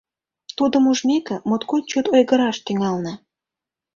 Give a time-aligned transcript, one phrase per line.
[0.57, 3.13] Тудым ужмеке, моткоч чот ойгыраш тӱҥална.